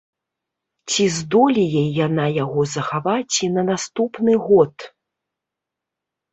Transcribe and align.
Ці 0.93 1.03
здолее 1.17 1.83
яна 2.07 2.25
яго 2.43 2.61
захаваць 2.75 3.35
і 3.45 3.53
на 3.59 3.69
наступны 3.71 4.33
год? 4.49 4.91